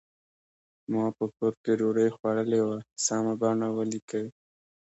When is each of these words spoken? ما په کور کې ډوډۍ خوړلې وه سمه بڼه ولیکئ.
ما 0.91 1.05
په 1.17 1.25
کور 1.35 1.53
کې 1.63 1.71
ډوډۍ 1.79 2.09
خوړلې 2.15 2.59
وه 2.67 2.77
سمه 3.05 3.33
بڼه 3.41 3.67
ولیکئ. 3.77 4.25